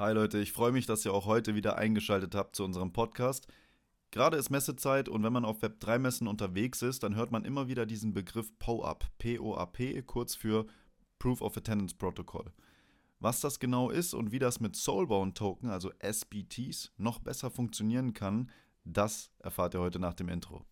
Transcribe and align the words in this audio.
Hi 0.00 0.12
Leute, 0.12 0.38
ich 0.38 0.52
freue 0.52 0.70
mich, 0.70 0.86
dass 0.86 1.04
ihr 1.04 1.12
auch 1.12 1.26
heute 1.26 1.56
wieder 1.56 1.76
eingeschaltet 1.76 2.36
habt 2.36 2.54
zu 2.54 2.62
unserem 2.62 2.92
Podcast. 2.92 3.48
Gerade 4.12 4.36
ist 4.36 4.48
Messezeit 4.48 5.08
und 5.08 5.24
wenn 5.24 5.32
man 5.32 5.44
auf 5.44 5.60
Web3-Messen 5.60 6.28
unterwegs 6.28 6.82
ist, 6.82 7.02
dann 7.02 7.16
hört 7.16 7.32
man 7.32 7.44
immer 7.44 7.66
wieder 7.66 7.84
diesen 7.84 8.14
Begriff 8.14 8.56
POAP, 8.60 9.06
P-O-A-P, 9.18 10.02
kurz 10.02 10.36
für 10.36 10.66
Proof 11.18 11.42
of 11.42 11.56
Attendance 11.56 11.96
Protocol. 11.96 12.52
Was 13.18 13.40
das 13.40 13.58
genau 13.58 13.90
ist 13.90 14.14
und 14.14 14.30
wie 14.30 14.38
das 14.38 14.60
mit 14.60 14.76
Soulbound 14.76 15.36
Token, 15.36 15.68
also 15.68 15.90
SBTs, 15.98 16.92
noch 16.96 17.18
besser 17.18 17.50
funktionieren 17.50 18.14
kann, 18.14 18.52
das 18.84 19.32
erfahrt 19.40 19.74
ihr 19.74 19.80
heute 19.80 19.98
nach 19.98 20.14
dem 20.14 20.28
Intro. 20.28 20.64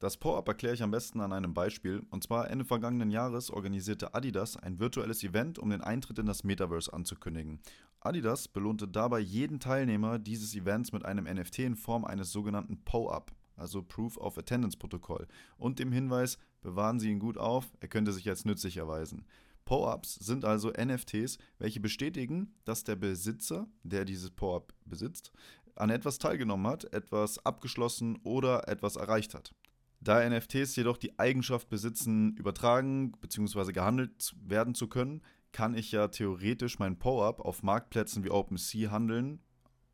Das 0.00 0.16
Power-Up 0.16 0.46
erkläre 0.46 0.74
ich 0.74 0.82
am 0.84 0.92
besten 0.92 1.20
an 1.20 1.32
einem 1.32 1.54
Beispiel. 1.54 2.06
Und 2.10 2.22
zwar 2.22 2.48
Ende 2.48 2.64
vergangenen 2.64 3.10
Jahres 3.10 3.50
organisierte 3.50 4.14
Adidas 4.14 4.56
ein 4.56 4.78
virtuelles 4.78 5.24
Event, 5.24 5.58
um 5.58 5.70
den 5.70 5.80
Eintritt 5.80 6.20
in 6.20 6.26
das 6.26 6.44
Metaverse 6.44 6.92
anzukündigen. 6.92 7.58
Adidas 7.98 8.46
belohnte 8.46 8.86
dabei 8.86 9.18
jeden 9.18 9.58
Teilnehmer 9.58 10.20
dieses 10.20 10.54
Events 10.54 10.92
mit 10.92 11.04
einem 11.04 11.24
NFT 11.24 11.60
in 11.60 11.74
Form 11.74 12.04
eines 12.04 12.30
sogenannten 12.30 12.84
PO-Up, 12.84 13.32
also 13.56 13.82
Proof 13.82 14.16
of 14.18 14.38
Attendance 14.38 14.78
Protokoll, 14.78 15.26
und 15.56 15.80
dem 15.80 15.90
Hinweis, 15.90 16.38
bewahren 16.60 17.00
Sie 17.00 17.10
ihn 17.10 17.18
gut 17.18 17.36
auf, 17.36 17.66
er 17.80 17.88
könnte 17.88 18.12
sich 18.12 18.28
als 18.28 18.44
nützlich 18.44 18.76
erweisen. 18.76 19.24
PO-Ups 19.64 20.14
sind 20.14 20.44
also 20.44 20.70
NFTs, 20.70 21.38
welche 21.58 21.80
bestätigen, 21.80 22.54
dass 22.64 22.84
der 22.84 22.94
Besitzer, 22.94 23.66
der 23.82 24.04
dieses 24.04 24.30
PO-Up 24.30 24.72
besitzt, 24.84 25.32
an 25.74 25.90
etwas 25.90 26.18
teilgenommen 26.18 26.68
hat, 26.68 26.84
etwas 26.92 27.44
abgeschlossen 27.44 28.20
oder 28.22 28.68
etwas 28.68 28.94
erreicht 28.94 29.34
hat. 29.34 29.52
Da 30.00 30.28
NFTs 30.28 30.76
jedoch 30.76 30.96
die 30.96 31.18
Eigenschaft 31.18 31.68
besitzen, 31.68 32.36
übertragen 32.36 33.12
bzw. 33.20 33.72
gehandelt 33.72 34.34
werden 34.44 34.74
zu 34.74 34.86
können, 34.86 35.22
kann 35.52 35.74
ich 35.74 35.92
ja 35.92 36.08
theoretisch 36.08 36.78
mein 36.78 36.98
Power-Up 36.98 37.40
auf 37.40 37.62
Marktplätzen 37.62 38.22
wie 38.22 38.30
OpenSea 38.30 38.90
handeln 38.90 39.40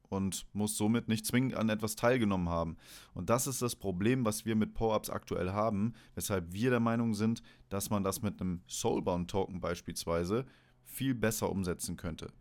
und 0.09 0.47
muss 0.53 0.77
somit 0.77 1.09
nicht 1.09 1.27
zwingend 1.27 1.55
an 1.55 1.69
etwas 1.69 1.97
teilgenommen 1.97 2.49
haben. 2.49 2.77
Und 3.15 3.31
das 3.31 3.47
ist 3.47 3.63
das 3.63 3.77
Problem, 3.77 4.25
was 4.25 4.45
wir 4.45 4.57
mit 4.57 4.75
Power-Ups 4.75 5.11
aktuell 5.11 5.51
haben, 5.53 5.95
weshalb 6.15 6.53
wir 6.53 6.71
der 6.71 6.81
Meinung 6.81 7.15
sind, 7.15 7.43
dass 7.69 7.91
man 7.91 8.05
das 8.05 8.23
mit 8.23 8.41
einem 8.41 8.63
Soulbound-Token 8.69 9.61
beispielsweise 9.61 10.45
viel 10.85 11.15
besser 11.15 11.51
umsetzen 11.51 11.97
könnte. 11.97 12.33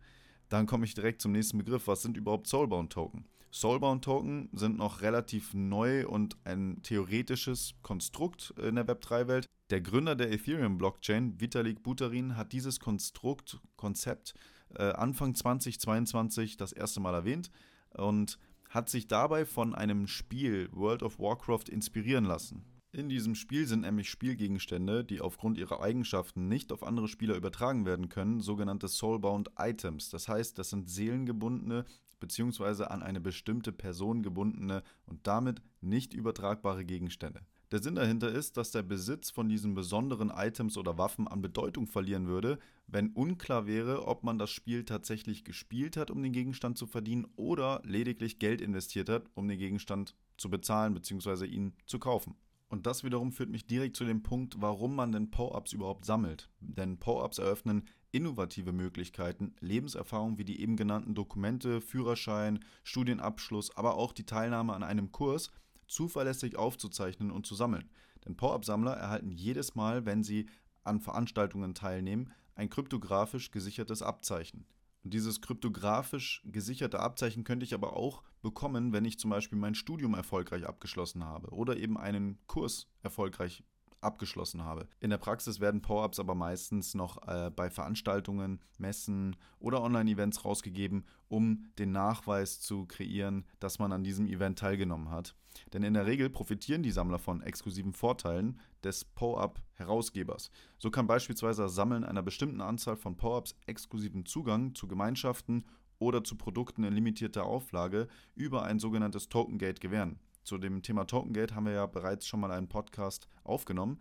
Dann 0.48 0.66
komme 0.66 0.84
ich 0.84 0.94
direkt 0.94 1.20
zum 1.20 1.32
nächsten 1.32 1.58
Begriff. 1.58 1.88
Was 1.88 2.02
sind 2.02 2.16
überhaupt 2.16 2.46
Soulbound-Token? 2.46 3.26
Soulbound-Token 3.54 4.48
sind 4.52 4.78
noch 4.78 5.00
relativ 5.00 5.54
neu 5.54 6.08
und 6.08 6.36
ein 6.42 6.82
theoretisches 6.82 7.74
Konstrukt 7.82 8.52
in 8.60 8.74
der 8.74 8.84
Web3-Welt. 8.84 9.48
Der 9.70 9.80
Gründer 9.80 10.16
der 10.16 10.32
Ethereum-Blockchain, 10.32 11.40
Vitalik 11.40 11.84
Buterin, 11.84 12.36
hat 12.36 12.52
dieses 12.52 12.80
Konstrukt, 12.80 13.60
Konzept 13.76 14.34
äh, 14.74 14.90
Anfang 14.90 15.36
2022 15.36 16.56
das 16.56 16.72
erste 16.72 16.98
Mal 16.98 17.14
erwähnt 17.14 17.52
und 17.96 18.40
hat 18.70 18.88
sich 18.88 19.06
dabei 19.06 19.46
von 19.46 19.72
einem 19.72 20.08
Spiel 20.08 20.68
World 20.72 21.04
of 21.04 21.20
Warcraft 21.20 21.68
inspirieren 21.70 22.24
lassen. 22.24 22.64
In 22.90 23.08
diesem 23.08 23.36
Spiel 23.36 23.66
sind 23.66 23.82
nämlich 23.82 24.10
Spielgegenstände, 24.10 25.04
die 25.04 25.20
aufgrund 25.20 25.58
ihrer 25.58 25.80
Eigenschaften 25.80 26.48
nicht 26.48 26.72
auf 26.72 26.82
andere 26.82 27.06
Spieler 27.06 27.36
übertragen 27.36 27.86
werden 27.86 28.08
können, 28.08 28.40
sogenannte 28.40 28.88
Soulbound 28.88 29.50
Items. 29.58 30.10
Das 30.10 30.26
heißt, 30.26 30.58
das 30.58 30.70
sind 30.70 30.90
seelengebundene 30.90 31.84
bzw. 32.20 32.84
an 32.84 33.02
eine 33.02 33.20
bestimmte 33.20 33.72
Person 33.72 34.22
gebundene 34.22 34.82
und 35.06 35.26
damit 35.26 35.62
nicht 35.80 36.14
übertragbare 36.14 36.84
Gegenstände. 36.84 37.40
Der 37.70 37.82
Sinn 37.82 37.96
dahinter 37.96 38.30
ist, 38.30 38.56
dass 38.56 38.70
der 38.70 38.82
Besitz 38.82 39.30
von 39.30 39.48
diesen 39.48 39.74
besonderen 39.74 40.30
Items 40.30 40.76
oder 40.76 40.96
Waffen 40.96 41.26
an 41.26 41.42
Bedeutung 41.42 41.86
verlieren 41.86 42.28
würde, 42.28 42.58
wenn 42.86 43.10
unklar 43.10 43.66
wäre, 43.66 44.06
ob 44.06 44.22
man 44.22 44.38
das 44.38 44.50
Spiel 44.50 44.84
tatsächlich 44.84 45.44
gespielt 45.44 45.96
hat, 45.96 46.10
um 46.10 46.22
den 46.22 46.32
Gegenstand 46.32 46.78
zu 46.78 46.86
verdienen 46.86 47.26
oder 47.36 47.82
lediglich 47.84 48.38
Geld 48.38 48.60
investiert 48.60 49.08
hat, 49.08 49.24
um 49.34 49.48
den 49.48 49.58
Gegenstand 49.58 50.14
zu 50.36 50.50
bezahlen 50.50 50.94
bzw. 50.94 51.46
ihn 51.46 51.74
zu 51.86 51.98
kaufen. 51.98 52.36
Und 52.68 52.86
das 52.86 53.04
wiederum 53.04 53.32
führt 53.32 53.50
mich 53.50 53.66
direkt 53.66 53.96
zu 53.96 54.04
dem 54.04 54.22
Punkt, 54.22 54.60
warum 54.60 54.94
man 54.94 55.12
denn 55.12 55.30
Power-Ups 55.30 55.72
überhaupt 55.72 56.04
sammelt. 56.04 56.50
Denn 56.60 56.98
Power-Ups 56.98 57.38
eröffnen 57.38 57.88
innovative 58.14 58.72
Möglichkeiten, 58.72 59.54
Lebenserfahrung 59.60 60.38
wie 60.38 60.44
die 60.44 60.60
eben 60.60 60.76
genannten 60.76 61.14
Dokumente, 61.14 61.80
Führerschein, 61.80 62.60
Studienabschluss, 62.84 63.76
aber 63.76 63.96
auch 63.96 64.12
die 64.12 64.26
Teilnahme 64.26 64.72
an 64.72 64.82
einem 64.82 65.12
Kurs 65.12 65.50
zuverlässig 65.88 66.56
aufzuzeichnen 66.56 67.30
und 67.30 67.44
zu 67.44 67.54
sammeln. 67.54 67.90
Denn 68.24 68.36
Power-Up-Sammler 68.36 68.92
erhalten 68.92 69.30
jedes 69.30 69.74
Mal, 69.74 70.06
wenn 70.06 70.22
sie 70.22 70.48
an 70.82 71.00
Veranstaltungen 71.00 71.74
teilnehmen, 71.74 72.32
ein 72.54 72.70
kryptografisch 72.70 73.50
gesichertes 73.50 74.00
Abzeichen. 74.00 74.64
Und 75.02 75.12
dieses 75.12 75.42
kryptografisch 75.42 76.42
gesicherte 76.46 77.00
Abzeichen 77.00 77.44
könnte 77.44 77.64
ich 77.64 77.74
aber 77.74 77.96
auch 77.96 78.22
bekommen, 78.42 78.92
wenn 78.92 79.04
ich 79.04 79.18
zum 79.18 79.30
Beispiel 79.30 79.58
mein 79.58 79.74
Studium 79.74 80.14
erfolgreich 80.14 80.66
abgeschlossen 80.66 81.24
habe 81.24 81.48
oder 81.48 81.76
eben 81.76 81.98
einen 81.98 82.38
Kurs 82.46 82.86
erfolgreich 83.02 83.64
abgeschlossen 84.04 84.64
habe. 84.64 84.86
In 85.00 85.10
der 85.10 85.18
Praxis 85.18 85.60
werden 85.60 85.82
Power-Ups 85.82 86.18
aber 86.20 86.34
meistens 86.34 86.94
noch 86.94 87.26
äh, 87.26 87.50
bei 87.50 87.70
Veranstaltungen, 87.70 88.60
Messen 88.78 89.36
oder 89.58 89.82
Online-Events 89.82 90.44
rausgegeben, 90.44 91.04
um 91.28 91.66
den 91.78 91.92
Nachweis 91.92 92.60
zu 92.60 92.86
kreieren, 92.86 93.44
dass 93.60 93.78
man 93.78 93.92
an 93.92 94.04
diesem 94.04 94.26
Event 94.26 94.58
teilgenommen 94.58 95.10
hat. 95.10 95.34
Denn 95.72 95.82
in 95.82 95.94
der 95.94 96.06
Regel 96.06 96.30
profitieren 96.30 96.82
die 96.82 96.90
Sammler 96.90 97.18
von 97.18 97.40
exklusiven 97.42 97.92
Vorteilen 97.92 98.60
des 98.82 99.04
Power-Up-Herausgebers. 99.04 100.50
So 100.78 100.90
kann 100.90 101.06
beispielsweise 101.06 101.62
das 101.62 101.74
Sammeln 101.74 102.04
einer 102.04 102.22
bestimmten 102.22 102.60
Anzahl 102.60 102.96
von 102.96 103.16
Power-Ups 103.16 103.54
exklusiven 103.66 104.26
Zugang 104.26 104.74
zu 104.74 104.88
Gemeinschaften 104.88 105.64
oder 105.98 106.24
zu 106.24 106.36
Produkten 106.36 106.84
in 106.84 106.92
limitierter 106.92 107.44
Auflage 107.44 108.08
über 108.34 108.64
ein 108.64 108.78
sogenanntes 108.78 109.28
Token 109.28 109.58
Gate 109.58 109.80
gewähren. 109.80 110.18
Zu 110.44 110.58
dem 110.58 110.82
Thema 110.82 111.06
Tokengate 111.06 111.54
haben 111.54 111.66
wir 111.66 111.72
ja 111.72 111.86
bereits 111.86 112.26
schon 112.26 112.40
mal 112.40 112.52
einen 112.52 112.68
Podcast 112.68 113.26
aufgenommen. 113.42 114.00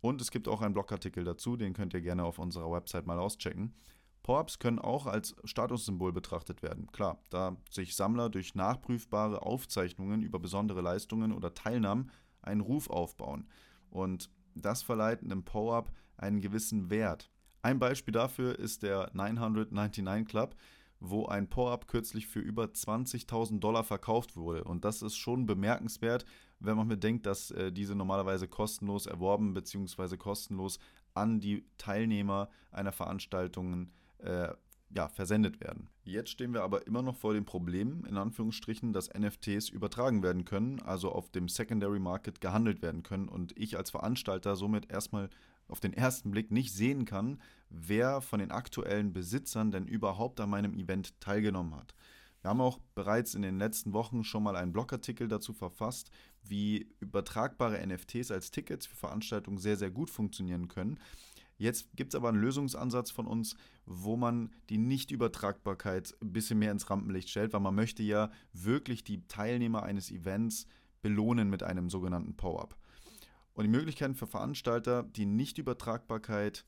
Und 0.00 0.20
es 0.20 0.30
gibt 0.30 0.48
auch 0.48 0.60
einen 0.60 0.74
Blogartikel 0.74 1.24
dazu, 1.24 1.56
den 1.56 1.72
könnt 1.72 1.94
ihr 1.94 2.00
gerne 2.00 2.24
auf 2.24 2.38
unserer 2.38 2.70
Website 2.70 3.06
mal 3.06 3.18
auschecken. 3.18 3.72
Power-Ups 4.22 4.58
können 4.58 4.80
auch 4.80 5.06
als 5.06 5.36
Statussymbol 5.44 6.12
betrachtet 6.12 6.60
werden. 6.62 6.90
Klar, 6.90 7.20
da 7.30 7.56
sich 7.70 7.94
Sammler 7.94 8.28
durch 8.28 8.56
nachprüfbare 8.56 9.42
Aufzeichnungen 9.42 10.22
über 10.22 10.40
besondere 10.40 10.80
Leistungen 10.80 11.32
oder 11.32 11.54
Teilnahmen 11.54 12.10
einen 12.42 12.60
Ruf 12.60 12.90
aufbauen. 12.90 13.48
Und 13.88 14.28
das 14.56 14.82
verleiht 14.82 15.22
einem 15.22 15.44
Power-Up 15.44 15.92
einen 16.16 16.40
gewissen 16.40 16.90
Wert. 16.90 17.30
Ein 17.62 17.78
Beispiel 17.78 18.12
dafür 18.12 18.58
ist 18.58 18.82
der 18.82 19.10
999 19.12 20.26
Club 20.26 20.56
wo 21.00 21.26
ein 21.26 21.48
Power-Up 21.48 21.88
kürzlich 21.88 22.26
für 22.26 22.40
über 22.40 22.64
20.000 22.64 23.60
Dollar 23.60 23.84
verkauft 23.84 24.36
wurde. 24.36 24.64
Und 24.64 24.84
das 24.84 25.02
ist 25.02 25.16
schon 25.16 25.46
bemerkenswert, 25.46 26.24
wenn 26.58 26.76
man 26.76 26.88
bedenkt, 26.88 27.26
dass 27.26 27.50
äh, 27.50 27.72
diese 27.72 27.94
normalerweise 27.94 28.48
kostenlos 28.48 29.06
erworben 29.06 29.54
bzw. 29.54 30.16
kostenlos 30.16 30.78
an 31.14 31.40
die 31.40 31.64
Teilnehmer 31.78 32.48
einer 32.70 32.92
Veranstaltung 32.92 33.90
äh, 34.18 34.48
ja, 34.94 35.08
versendet 35.08 35.60
werden. 35.60 35.88
Jetzt 36.04 36.30
stehen 36.30 36.54
wir 36.54 36.62
aber 36.62 36.86
immer 36.86 37.02
noch 37.02 37.16
vor 37.16 37.34
dem 37.34 37.44
Problem, 37.44 38.04
in 38.04 38.16
Anführungsstrichen, 38.16 38.92
dass 38.92 39.12
NFTs 39.12 39.68
übertragen 39.68 40.22
werden 40.22 40.44
können, 40.44 40.80
also 40.82 41.10
auf 41.10 41.30
dem 41.30 41.48
Secondary 41.48 41.98
Market 41.98 42.40
gehandelt 42.40 42.82
werden 42.82 43.02
können 43.02 43.28
und 43.28 43.56
ich 43.58 43.76
als 43.76 43.90
Veranstalter 43.90 44.54
somit 44.54 44.90
erstmal 44.90 45.28
auf 45.68 45.80
den 45.80 45.92
ersten 45.92 46.30
Blick 46.30 46.50
nicht 46.50 46.72
sehen 46.72 47.04
kann, 47.04 47.40
wer 47.70 48.20
von 48.20 48.38
den 48.38 48.50
aktuellen 48.50 49.12
Besitzern 49.12 49.70
denn 49.70 49.86
überhaupt 49.86 50.40
an 50.40 50.50
meinem 50.50 50.74
Event 50.74 51.20
teilgenommen 51.20 51.74
hat. 51.74 51.94
Wir 52.42 52.50
haben 52.50 52.60
auch 52.60 52.78
bereits 52.94 53.34
in 53.34 53.42
den 53.42 53.58
letzten 53.58 53.92
Wochen 53.92 54.22
schon 54.22 54.44
mal 54.44 54.54
einen 54.54 54.72
Blogartikel 54.72 55.26
dazu 55.26 55.52
verfasst, 55.52 56.10
wie 56.44 56.88
übertragbare 57.00 57.84
NFTs 57.84 58.30
als 58.30 58.52
Tickets 58.52 58.86
für 58.86 58.94
Veranstaltungen 58.94 59.58
sehr, 59.58 59.76
sehr 59.76 59.90
gut 59.90 60.10
funktionieren 60.10 60.68
können. 60.68 61.00
Jetzt 61.58 61.88
gibt 61.96 62.12
es 62.12 62.16
aber 62.16 62.28
einen 62.28 62.40
Lösungsansatz 62.40 63.10
von 63.10 63.26
uns, 63.26 63.56
wo 63.86 64.16
man 64.16 64.52
die 64.68 64.78
Nichtübertragbarkeit 64.78 66.14
ein 66.20 66.32
bisschen 66.32 66.58
mehr 66.58 66.70
ins 66.70 66.88
Rampenlicht 66.90 67.30
stellt, 67.30 67.52
weil 67.52 67.60
man 67.60 67.74
möchte 67.74 68.02
ja 68.02 68.30
wirklich 68.52 69.04
die 69.04 69.26
Teilnehmer 69.26 69.82
eines 69.82 70.10
Events 70.10 70.66
belohnen 71.02 71.48
mit 71.48 71.62
einem 71.62 71.88
sogenannten 71.88 72.36
Power-Up. 72.36 72.76
Und 73.56 73.64
die 73.64 73.70
Möglichkeiten 73.70 74.14
für 74.14 74.26
Veranstalter, 74.26 75.02
die 75.02 75.24
Nichtübertragbarkeit 75.24 76.66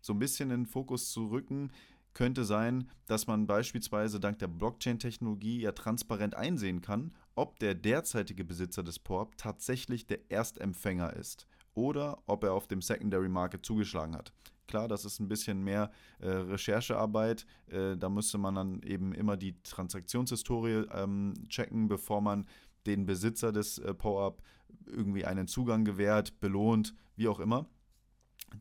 so 0.00 0.14
ein 0.14 0.18
bisschen 0.18 0.50
in 0.50 0.60
den 0.60 0.66
Fokus 0.66 1.12
zu 1.12 1.26
rücken, 1.26 1.70
könnte 2.14 2.46
sein, 2.46 2.88
dass 3.06 3.26
man 3.26 3.46
beispielsweise 3.46 4.18
dank 4.18 4.38
der 4.38 4.48
Blockchain-Technologie 4.48 5.60
ja 5.60 5.72
transparent 5.72 6.34
einsehen 6.34 6.80
kann, 6.80 7.14
ob 7.34 7.58
der 7.58 7.74
derzeitige 7.74 8.44
Besitzer 8.44 8.82
des 8.82 8.98
PORP 8.98 9.36
tatsächlich 9.36 10.06
der 10.06 10.30
Erstempfänger 10.30 11.12
ist 11.12 11.46
oder 11.74 12.22
ob 12.26 12.42
er 12.42 12.54
auf 12.54 12.66
dem 12.66 12.80
Secondary 12.80 13.28
Market 13.28 13.64
zugeschlagen 13.64 14.16
hat. 14.16 14.32
Klar, 14.66 14.88
das 14.88 15.04
ist 15.04 15.20
ein 15.20 15.28
bisschen 15.28 15.62
mehr 15.62 15.90
äh, 16.20 16.28
Recherchearbeit. 16.28 17.44
Äh, 17.66 17.96
da 17.98 18.08
müsste 18.08 18.38
man 18.38 18.54
dann 18.54 18.82
eben 18.82 19.12
immer 19.12 19.36
die 19.36 19.60
Transaktionshistorie 19.62 20.86
ähm, 20.94 21.34
checken, 21.48 21.86
bevor 21.86 22.22
man 22.22 22.46
den 22.86 23.06
Besitzer 23.06 23.52
des 23.52 23.78
äh, 23.78 23.94
Power-Up 23.94 24.42
irgendwie 24.86 25.24
einen 25.24 25.46
Zugang 25.46 25.84
gewährt, 25.84 26.40
belohnt, 26.40 26.94
wie 27.16 27.28
auch 27.28 27.40
immer. 27.40 27.66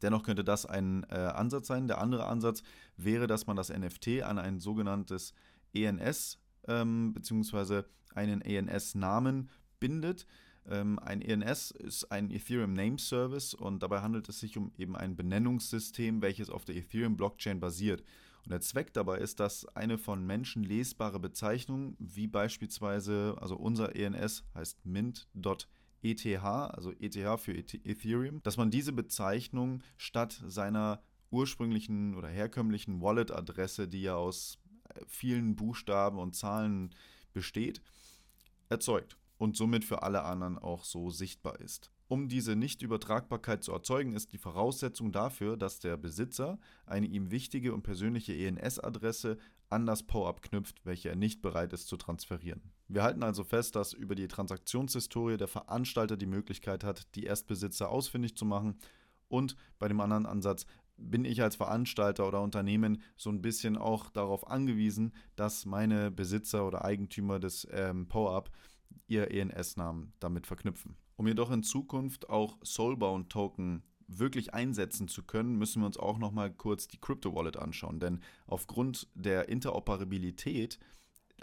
Dennoch 0.02 0.24
könnte 0.24 0.44
das 0.44 0.66
ein 0.66 1.06
äh, 1.10 1.16
Ansatz 1.16 1.68
sein. 1.68 1.88
Der 1.88 2.00
andere 2.00 2.28
Ansatz 2.28 2.62
wäre, 2.98 3.28
dass 3.28 3.48
man 3.48 3.56
das 3.56 3.70
NFT 3.70 4.24
an 4.24 4.38
ein 4.38 4.60
sogenanntes 4.60 5.34
ENS 5.74 6.40
ähm, 6.68 7.14
bzw. 7.14 7.84
einen 8.14 8.42
ENS-Namen 8.42 9.50
bindet. 9.80 10.26
Ähm, 10.68 11.00
ein 11.00 11.22
ENS 11.22 11.72
ist 11.72 12.12
ein 12.12 12.30
Ethereum 12.30 12.74
Name 12.74 13.00
Service 13.00 13.54
und 13.54 13.82
dabei 13.82 14.02
handelt 14.02 14.30
es 14.30 14.40
sich 14.40 14.58
um 14.58 14.72
eben 14.78 14.96
ein 14.96 15.16
Benennungssystem, 15.16 16.22
welches 16.22 16.50
auf 16.50 16.66
der 16.66 16.76
Ethereum 16.76 17.18
Blockchain 17.18 17.60
basiert. 17.60 18.04
Und 18.44 18.52
der 18.52 18.62
Zweck 18.62 18.94
dabei 18.94 19.18
ist, 19.20 19.40
dass 19.40 19.66
eine 19.76 19.98
von 19.98 20.26
Menschen 20.26 20.64
lesbare 20.64 21.20
Bezeichnung, 21.20 21.96
wie 22.00 22.28
beispielsweise, 22.28 23.36
also 23.40 23.56
unser 23.56 23.96
ENS 23.96 24.44
heißt 24.56 24.86
mint.eth, 24.86 26.26
also 26.44 26.92
ETH 27.00 27.40
für 27.40 27.54
Ethereum, 27.54 28.42
dass 28.44 28.58
man 28.58 28.72
diese 28.72 28.94
Bezeichnung 28.94 29.84
statt 29.98 30.42
seiner 30.48 31.02
ursprünglichen 31.32 32.16
oder 32.16 32.28
herkömmlichen 32.28 33.02
Wallet-Adresse, 33.02 33.88
die 33.88 34.02
ja 34.04 34.16
aus 34.16 34.60
äh, 34.90 35.02
vielen 35.08 35.56
Buchstaben 35.56 36.18
und 36.18 36.36
Zahlen 36.36 36.96
besteht, 37.34 37.82
erzeugt 38.70 39.18
und 39.38 39.56
somit 39.56 39.86
für 39.86 40.04
alle 40.04 40.24
anderen 40.24 40.58
auch 40.58 40.84
so 40.84 41.10
sichtbar 41.10 41.60
ist. 41.60 41.92
Um 42.10 42.28
diese 42.28 42.56
Nichtübertragbarkeit 42.56 43.64
zu 43.64 43.72
erzeugen, 43.72 44.14
ist 44.14 44.34
die 44.34 44.40
Voraussetzung 44.40 45.12
dafür, 45.12 45.58
dass 45.58 45.80
der 45.80 45.96
Besitzer 45.96 46.58
eine 46.88 47.06
ihm 47.06 47.30
wichtige 47.30 47.72
und 47.72 47.84
persönliche 47.84 48.34
ENS-Adresse 48.34 49.38
an 49.70 49.86
das 49.86 50.02
POAP 50.02 50.42
knüpft, 50.42 50.84
welche 50.88 51.10
er 51.10 51.16
nicht 51.16 51.44
bereit 51.44 51.72
ist 51.72 51.88
zu 51.88 51.98
transferieren. 51.98 52.64
Wir 52.88 53.04
halten 53.04 53.22
also 53.22 53.44
fest, 53.44 53.76
dass 53.76 53.94
über 53.94 54.16
die 54.16 54.28
Transaktionshistorie 54.28 55.38
der 55.38 55.48
Veranstalter 55.48 56.18
die 56.18 56.26
Möglichkeit 56.26 56.84
hat, 56.84 57.14
die 57.14 57.26
Erstbesitzer 57.26 57.90
ausfindig 57.90 58.36
zu 58.36 58.44
machen 58.44 58.80
und 59.28 59.56
bei 59.78 59.88
dem 59.88 60.02
anderen 60.02 60.26
Ansatz 60.26 60.66
bin 60.98 61.26
ich 61.26 61.44
als 61.44 61.58
Veranstalter 61.58 62.28
oder 62.28 62.42
Unternehmen 62.42 63.04
so 63.18 63.30
ein 63.30 63.44
bisschen 63.44 63.78
auch 63.78 64.10
darauf 64.10 64.48
angewiesen, 64.48 65.14
dass 65.36 65.68
meine 65.68 66.10
Besitzer 66.10 66.66
oder 66.66 66.84
Eigentümer 66.84 67.40
des 67.40 67.68
ähm, 67.72 68.08
POAP 68.08 68.50
ihr 69.08 69.30
ENS-Namen 69.30 70.14
damit 70.20 70.48
verknüpfen. 70.48 70.98
Um 71.20 71.28
jedoch 71.28 71.52
in 71.52 71.64
Zukunft 71.64 72.30
auch 72.30 72.58
Soulbound-Token 72.64 73.84
wirklich 74.08 74.54
einsetzen 74.54 75.10
zu 75.10 75.22
können, 75.24 75.58
müssen 75.58 75.82
wir 75.82 75.86
uns 75.86 75.98
auch 75.98 76.18
noch 76.18 76.32
mal 76.32 76.50
kurz 76.50 76.88
die 76.88 76.98
Crypto 76.98 77.36
Wallet 77.36 77.58
anschauen, 77.58 78.00
denn 78.00 78.22
aufgrund 78.48 79.06
der 79.16 79.50
Interoperabilität 79.50 80.80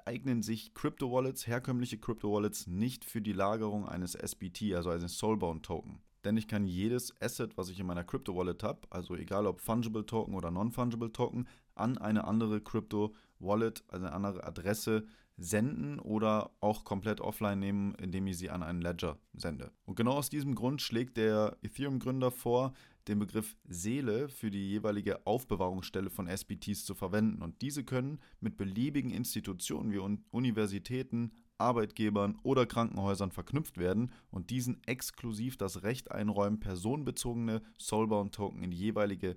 eignen 0.06 0.43
sich 0.43 0.73
Crypto 0.73 1.12
Wallets, 1.12 1.46
herkömmliche 1.46 1.99
Crypto 1.99 2.32
Wallets 2.32 2.67
nicht 2.67 3.05
für 3.05 3.20
die 3.20 3.34
Lagerung 3.34 3.87
eines 3.87 4.14
SBT, 4.14 4.73
also 4.75 4.88
eines 4.88 5.19
Soulbound 5.19 5.67
Token. 5.67 6.00
Denn 6.25 6.38
ich 6.38 6.49
kann 6.49 6.67
jedes 6.67 7.12
Asset, 7.20 7.58
was 7.58 7.69
ich 7.69 7.78
in 7.78 7.87
meiner 7.87 8.05
Crypto 8.05 8.34
Wallet 8.34 8.62
habe, 8.62 8.81
also 8.88 9.14
egal 9.14 9.46
ob 9.46 9.61
Fungible 9.61 10.06
Token 10.06 10.34
oder 10.34 10.50
Non-Fungible 10.50 11.12
Token, 11.12 11.46
an 11.75 11.99
eine 11.99 12.25
andere 12.25 12.62
Crypto 12.62 13.14
Wallet, 13.40 13.84
also 13.88 14.06
eine 14.06 14.14
andere 14.14 14.43
Adresse 14.43 15.06
senden 15.36 15.98
oder 15.98 16.50
auch 16.60 16.84
komplett 16.84 17.20
offline 17.20 17.58
nehmen, 17.58 17.94
indem 17.96 18.26
ich 18.26 18.38
sie 18.38 18.50
an 18.50 18.62
einen 18.62 18.80
Ledger 18.80 19.18
sende. 19.34 19.70
Und 19.84 19.96
genau 19.96 20.12
aus 20.12 20.30
diesem 20.30 20.54
Grund 20.54 20.80
schlägt 20.80 21.16
der 21.16 21.56
Ethereum-Gründer 21.62 22.30
vor, 22.30 22.72
den 23.08 23.18
Begriff 23.18 23.56
Seele 23.68 24.28
für 24.28 24.50
die 24.50 24.68
jeweilige 24.70 25.26
Aufbewahrungsstelle 25.26 26.10
von 26.10 26.26
SBTs 26.26 26.84
zu 26.84 26.94
verwenden. 26.94 27.42
Und 27.42 27.62
diese 27.62 27.84
können 27.84 28.18
mit 28.40 28.56
beliebigen 28.56 29.10
Institutionen 29.10 29.92
wie 29.92 30.18
Universitäten, 30.30 31.32
Arbeitgebern 31.58 32.38
oder 32.42 32.66
Krankenhäusern 32.66 33.30
verknüpft 33.30 33.78
werden 33.78 34.12
und 34.30 34.50
diesen 34.50 34.82
exklusiv 34.84 35.56
das 35.56 35.82
Recht 35.82 36.10
einräumen, 36.10 36.60
personenbezogene 36.60 37.62
Soulbound-Token 37.78 38.62
in 38.62 38.70
die 38.70 38.76
jeweilige 38.76 39.36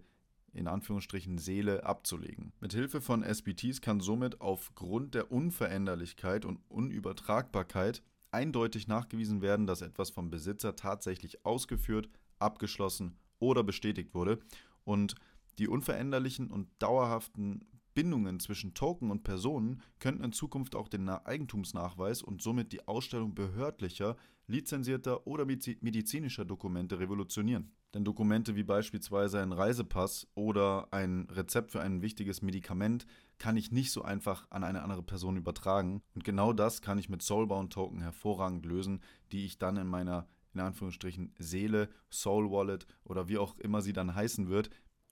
in 0.54 0.68
Anführungsstrichen 0.68 1.38
Seele 1.38 1.86
abzulegen. 1.86 2.54
Mit 2.60 2.74
Hilfe 2.74 3.02
von 3.02 3.24
SBTs 3.24 3.82
kann 3.82 4.00
somit 4.00 4.42
aufgrund 4.42 5.16
der 5.16 5.32
Unveränderlichkeit 5.32 6.46
und 6.46 6.60
Unübertragbarkeit 6.70 8.02
eindeutig 8.32 8.88
nachgewiesen 8.88 9.42
werden, 9.42 9.68
dass 9.68 9.82
etwas 9.82 10.10
vom 10.10 10.30
Besitzer 10.30 10.76
tatsächlich 10.76 11.46
ausgeführt, 11.46 12.10
abgeschlossen 12.38 13.18
oder 13.40 13.64
bestätigt 13.64 14.14
wurde 14.14 14.40
und 14.84 15.16
die 15.58 15.68
unveränderlichen 15.68 16.50
und 16.50 16.70
dauerhaften 16.80 17.66
Bindungen 18.00 18.40
zwischen 18.40 18.74
Token 18.74 19.12
und 19.12 19.24
Personen 19.24 19.82
könnten 20.00 20.24
in 20.24 20.32
Zukunft 20.32 20.74
auch 20.74 20.88
den 20.88 21.10
Eigentumsnachweis 21.10 22.22
und 22.22 22.42
somit 22.42 22.72
die 22.72 22.88
Ausstellung 22.88 23.36
behördlicher, 23.36 24.16
lizenzierter 24.48 25.28
oder 25.28 25.44
medizinischer 25.46 26.46
Dokumente 26.46 27.02
revolutionieren. 27.02 27.74
Denn 27.94 28.06
Dokumente 28.06 28.56
wie 28.56 28.64
beispielsweise 28.64 29.42
ein 29.42 29.52
Reisepass 29.52 30.28
oder 30.34 30.88
ein 30.92 31.28
Rezept 31.30 31.72
für 31.72 31.82
ein 31.82 32.02
wichtiges 32.02 32.42
Medikament 32.42 33.06
kann 33.38 33.58
ich 33.58 33.70
nicht 33.70 33.92
so 33.92 34.02
einfach 34.02 34.48
an 34.50 34.64
eine 34.64 34.82
andere 34.82 35.04
Person 35.04 35.36
übertragen. 35.36 36.02
Und 36.16 36.24
genau 36.24 36.54
das 36.54 36.82
kann 36.82 37.00
ich 37.00 37.10
mit 37.10 37.22
Soulbound 37.22 37.74
Token 37.74 38.00
hervorragend 38.00 38.66
lösen, 38.66 39.02
die 39.34 39.44
ich 39.44 39.58
dann 39.58 39.76
in 39.76 39.88
meiner 39.88 40.26
in 40.54 40.62
Anführungsstrichen 40.62 41.34
Seele, 41.38 41.90
Soul 42.10 42.50
Wallet 42.50 42.88
oder 43.04 43.28
wie 43.28 43.38
auch 43.38 43.58
immer 43.60 43.82
sie 43.82 43.94
dann 43.94 44.16
heißen 44.16 44.50
wird, 44.50 44.70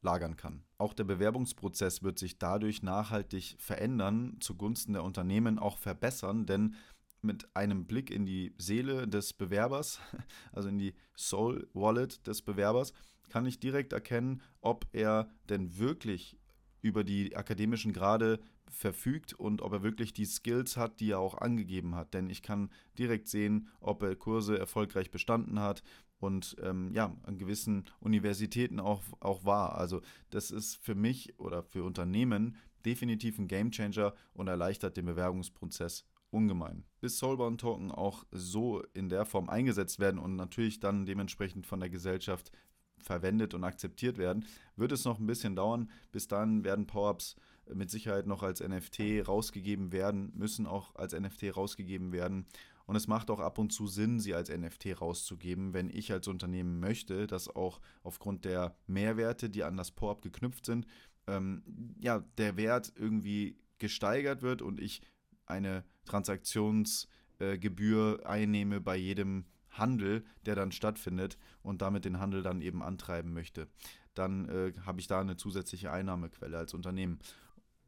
lagern 0.07 0.37
kann. 0.37 0.63
Auch 0.77 0.93
der 0.93 1.03
Bewerbungsprozess 1.03 2.01
wird 2.01 2.17
sich 2.17 2.39
dadurch 2.39 2.81
nachhaltig 2.81 3.57
verändern, 3.59 4.37
zugunsten 4.39 4.93
der 4.93 5.03
Unternehmen 5.03 5.59
auch 5.59 5.77
verbessern, 5.77 6.45
denn 6.45 6.75
mit 7.21 7.53
einem 7.57 7.85
Blick 7.85 8.09
in 8.09 8.25
die 8.25 8.53
Seele 8.57 9.05
des 9.05 9.33
Bewerbers, 9.33 9.99
also 10.53 10.69
in 10.69 10.79
die 10.79 10.93
Soul 11.17 11.67
Wallet 11.73 12.25
des 12.25 12.41
Bewerbers, 12.41 12.93
kann 13.27 13.45
ich 13.45 13.59
direkt 13.59 13.91
erkennen, 13.91 14.41
ob 14.61 14.87
er 14.93 15.29
denn 15.49 15.77
wirklich 15.77 16.37
über 16.81 17.03
die 17.03 17.35
akademischen 17.35 17.91
Grade 17.91 18.39
verfügt 18.69 19.33
und 19.33 19.61
ob 19.61 19.73
er 19.73 19.83
wirklich 19.83 20.13
die 20.13 20.25
Skills 20.25 20.77
hat, 20.77 20.99
die 20.99 21.11
er 21.11 21.19
auch 21.19 21.37
angegeben 21.37 21.95
hat. 21.95 22.13
Denn 22.13 22.29
ich 22.29 22.41
kann 22.41 22.69
direkt 22.97 23.27
sehen, 23.27 23.67
ob 23.79 24.03
er 24.03 24.15
Kurse 24.15 24.57
erfolgreich 24.57 25.11
bestanden 25.11 25.59
hat 25.59 25.83
und 26.19 26.55
ähm, 26.61 26.91
ja, 26.93 27.15
an 27.23 27.37
gewissen 27.37 27.85
Universitäten 27.99 28.79
auch, 28.79 29.03
auch 29.19 29.45
war. 29.45 29.77
Also 29.77 30.01
das 30.29 30.51
ist 30.51 30.75
für 30.77 30.95
mich 30.95 31.39
oder 31.39 31.63
für 31.63 31.83
Unternehmen 31.83 32.55
definitiv 32.85 33.37
ein 33.37 33.47
Gamechanger 33.47 34.13
und 34.33 34.47
erleichtert 34.47 34.97
den 34.97 35.05
Bewerbungsprozess 35.05 36.05
ungemein. 36.29 36.83
Bis 36.99 37.17
Soulbound 37.19 37.61
Token 37.61 37.91
auch 37.91 38.25
so 38.31 38.83
in 38.93 39.09
der 39.09 39.25
Form 39.25 39.49
eingesetzt 39.49 39.99
werden 39.99 40.19
und 40.19 40.35
natürlich 40.35 40.79
dann 40.79 41.05
dementsprechend 41.05 41.65
von 41.65 41.79
der 41.79 41.89
Gesellschaft 41.89 42.51
verwendet 42.99 43.53
und 43.53 43.63
akzeptiert 43.63 44.17
werden, 44.17 44.45
wird 44.75 44.91
es 44.91 45.05
noch 45.05 45.19
ein 45.19 45.27
bisschen 45.27 45.55
dauern. 45.55 45.89
Bis 46.11 46.27
dann 46.27 46.63
werden 46.63 46.87
Power-Ups 46.87 47.35
mit 47.73 47.89
Sicherheit 47.89 48.27
noch 48.27 48.43
als 48.43 48.61
NFT 48.61 49.27
rausgegeben 49.27 49.91
werden, 49.91 50.31
müssen 50.35 50.65
auch 50.65 50.95
als 50.95 51.13
NFT 51.13 51.55
rausgegeben 51.55 52.11
werden. 52.11 52.45
Und 52.85 52.95
es 52.95 53.07
macht 53.07 53.29
auch 53.29 53.41
ab 53.41 53.57
und 53.57 53.73
zu 53.73 53.87
Sinn, 53.87 54.19
sie 54.19 54.33
als 54.33 54.49
NFT 54.49 55.01
rauszugeben, 55.01 55.73
wenn 55.73 55.89
ich 55.89 56.11
als 56.11 56.27
Unternehmen 56.27 56.79
möchte, 56.79 57.27
dass 57.27 57.53
auch 57.53 57.81
aufgrund 58.01 58.45
der 58.45 58.77
Mehrwerte, 58.87 59.49
die 59.49 59.63
an 59.63 59.75
das 59.75 59.91
Power-Up 59.91 60.21
geknüpft 60.21 60.65
sind, 60.65 60.87
ähm, 61.27 61.63
ja, 61.99 62.19
der 62.37 62.55
Wert 62.55 62.93
irgendwie 62.95 63.57
gesteigert 63.77 64.41
wird 64.41 64.61
und 64.61 64.79
ich 64.79 65.01
eine 65.45 65.83
Transaktionsgebühr 66.05 68.21
äh, 68.21 68.25
einnehme 68.25 68.79
bei 68.79 68.95
jedem 68.95 69.45
Handel, 69.69 70.25
der 70.45 70.55
dann 70.55 70.71
stattfindet 70.71 71.37
und 71.61 71.81
damit 71.81 72.05
den 72.05 72.19
Handel 72.19 72.41
dann 72.41 72.61
eben 72.61 72.81
antreiben 72.81 73.33
möchte. 73.33 73.67
Dann 74.13 74.49
äh, 74.49 74.73
habe 74.85 74.99
ich 74.99 75.07
da 75.07 75.21
eine 75.21 75.37
zusätzliche 75.37 75.91
Einnahmequelle 75.91 76.57
als 76.57 76.73
Unternehmen. 76.73 77.19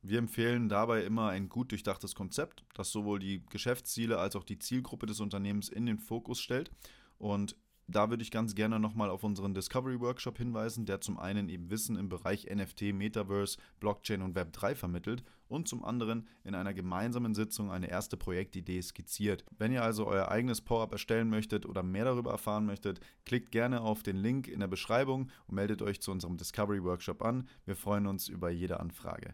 Wir 0.01 0.20
empfehlen 0.20 0.70
dabei 0.70 1.03
immer 1.03 1.29
ein 1.29 1.50
gut 1.50 1.72
durchdachtes 1.72 2.15
Konzept, 2.15 2.63
das 2.74 2.91
sowohl 2.91 3.20
die 3.20 3.46
Geschäftsziele 3.50 4.18
als 4.18 4.36
auch 4.36 4.44
die 4.44 4.60
Zielgruppe 4.60 5.06
des 5.06 5.20
Unternehmens 5.20 5.70
in 5.70 5.86
den 5.86 6.00
Fokus 6.00 6.39
stellt. 6.39 6.72
Und 7.18 7.56
da 7.91 8.12
würde 8.12 8.22
ich 8.22 8.29
ganz 8.29 8.53
gerne 8.53 8.79
nochmal 8.79 9.10
auf 9.10 9.24
unseren 9.24 9.56
Discovery 9.56 10.00
Workshop 10.00 10.38
hinweisen, 10.38 10.86
der 10.86 11.01
zum 11.01 11.18
einen 11.18 11.50
eben 11.50 11.72
Wissen 11.72 11.96
im 11.96 12.08
Bereich 12.08 12.46
NFT, 12.46 12.94
Metaverse, 12.94 13.58
Blockchain 13.79 14.22
und 14.22 14.38
Web3 14.38 14.75
vermittelt 14.75 15.24
und 15.48 15.68
zum 15.68 15.84
anderen 15.84 16.27
in 16.44 16.53
einer 16.53 16.75
gemeinsamen 16.75 17.34
Sitzung 17.34 17.72
eine 17.72 17.89
erste 17.89 18.15
Projektidee 18.15 18.79
skizziert. 18.84 19.44
Wenn 19.58 19.72
ihr 19.72 19.82
also 19.82 20.06
euer 20.06 20.29
eigenes 20.29 20.62
Power-Up 20.62 20.91
erstellen 20.91 21.32
möchtet 21.32 21.65
oder 21.65 21.82
mehr 21.82 22.06
darüber 22.06 22.29
erfahren 22.29 22.68
möchtet, 22.68 23.00
klickt 23.25 23.51
gerne 23.51 23.82
auf 23.82 24.03
den 24.03 24.18
Link 24.18 24.48
in 24.48 24.60
der 24.60 24.68
Beschreibung 24.68 25.32
und 25.48 25.56
meldet 25.56 25.82
euch 25.82 26.00
zu 26.00 26.12
unserem 26.12 26.38
Discovery 26.38 26.84
Workshop 26.84 27.24
an. 27.24 27.48
Wir 27.65 27.75
freuen 27.75 28.06
uns 28.06 28.27
über 28.27 28.51
jede 28.51 28.79
Anfrage. 28.79 29.34